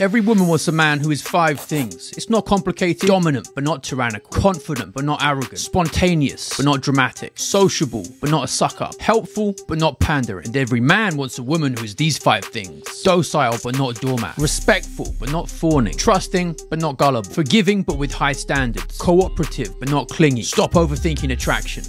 [0.00, 2.12] Every woman wants a man who is five things.
[2.12, 7.38] It's not complicated, dominant but not tyrannical, confident but not arrogant, spontaneous but not dramatic,
[7.38, 10.46] sociable but not a suck up, helpful but not pandering.
[10.46, 13.02] And every man wants a woman who is these five things.
[13.02, 18.10] Docile but not doormat, respectful but not fawning, trusting but not gullible, forgiving but with
[18.10, 20.42] high standards, cooperative but not clingy.
[20.42, 21.78] Stop overthinking attraction.